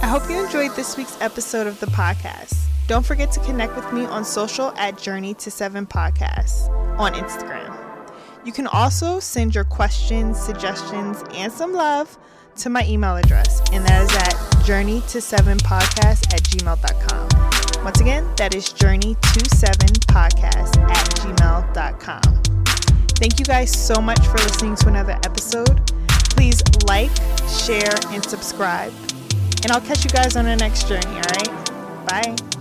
I 0.00 0.06
hope 0.06 0.30
you 0.30 0.40
enjoyed 0.44 0.76
this 0.76 0.96
week's 0.96 1.20
episode 1.20 1.66
of 1.66 1.80
the 1.80 1.86
podcast. 1.86 2.56
Don't 2.86 3.04
forget 3.04 3.32
to 3.32 3.40
connect 3.40 3.74
with 3.74 3.92
me 3.92 4.04
on 4.04 4.24
social 4.24 4.70
at 4.76 4.96
Journey 4.96 5.34
to 5.34 5.50
Seven 5.50 5.86
Podcasts 5.86 6.68
on 7.00 7.14
Instagram. 7.14 7.67
You 8.48 8.54
can 8.54 8.66
also 8.68 9.20
send 9.20 9.54
your 9.54 9.64
questions, 9.64 10.40
suggestions, 10.40 11.22
and 11.34 11.52
some 11.52 11.74
love 11.74 12.16
to 12.56 12.70
my 12.70 12.82
email 12.86 13.14
address, 13.14 13.60
and 13.74 13.84
that 13.84 14.02
is 14.02 14.16
at 14.16 14.64
journey 14.64 15.02
to 15.08 15.20
seven 15.20 15.58
podcast 15.58 16.32
at 16.32 16.42
gmail.com. 16.44 17.84
Once 17.84 18.00
again, 18.00 18.26
that 18.38 18.54
is 18.54 18.72
journey 18.72 19.16
to 19.34 19.54
seven 19.54 19.88
podcast 20.08 20.78
at 20.78 21.06
gmail.com. 21.16 22.42
Thank 23.16 23.38
you 23.38 23.44
guys 23.44 23.70
so 23.70 24.00
much 24.00 24.26
for 24.26 24.38
listening 24.38 24.76
to 24.76 24.88
another 24.88 25.18
episode. 25.26 25.86
Please 26.30 26.62
like, 26.86 27.14
share, 27.50 27.94
and 28.06 28.24
subscribe. 28.24 28.94
And 29.62 29.72
I'll 29.72 29.82
catch 29.82 30.04
you 30.04 30.10
guys 30.10 30.36
on 30.36 30.46
the 30.46 30.56
next 30.56 30.88
journey, 30.88 31.04
all 31.04 31.16
right? 31.16 32.06
Bye. 32.08 32.57